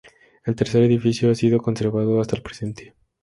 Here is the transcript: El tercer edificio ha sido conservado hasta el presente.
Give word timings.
El 0.45 0.55
tercer 0.55 0.81
edificio 0.81 1.29
ha 1.29 1.35
sido 1.35 1.59
conservado 1.61 2.19
hasta 2.19 2.35
el 2.35 2.41
presente. 2.41 2.95